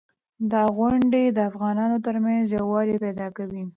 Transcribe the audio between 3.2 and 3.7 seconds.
کوي.